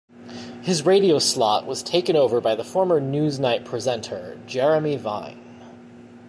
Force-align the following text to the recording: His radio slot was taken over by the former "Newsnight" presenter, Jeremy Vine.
His 0.63 0.83
radio 0.83 1.19
slot 1.19 1.67
was 1.67 1.83
taken 1.83 2.15
over 2.15 2.41
by 2.41 2.55
the 2.55 2.63
former 2.63 2.99
"Newsnight" 2.99 3.65
presenter, 3.65 4.39
Jeremy 4.47 4.95
Vine. 4.95 5.37